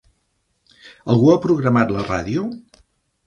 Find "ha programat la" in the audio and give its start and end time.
1.33-2.05